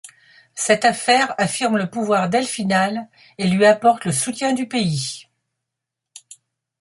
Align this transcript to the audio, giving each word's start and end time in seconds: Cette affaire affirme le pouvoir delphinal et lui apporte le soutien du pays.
Cette 0.55 0.83
affaire 0.83 1.35
affirme 1.37 1.77
le 1.77 1.87
pouvoir 1.87 2.27
delphinal 2.27 3.07
et 3.37 3.45
lui 3.47 3.67
apporte 3.67 4.05
le 4.05 4.11
soutien 4.11 4.51
du 4.53 4.67
pays. 4.67 5.27